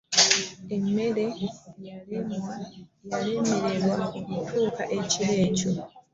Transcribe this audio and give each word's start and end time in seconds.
Emmeeri 0.75 1.27
yalemererwa 3.11 3.95
okutuuka 4.19 4.83
ekiro 4.97 5.33
ekyo. 5.45 5.69